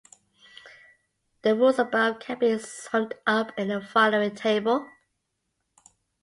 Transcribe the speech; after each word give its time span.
The 1.43 1.55
rules 1.55 1.77
above 1.77 2.21
can 2.21 2.39
be 2.39 2.57
summed 2.57 3.13
up 3.27 3.51
in 3.55 3.67
the 3.67 3.79
following 3.79 4.33
table. 4.33 4.89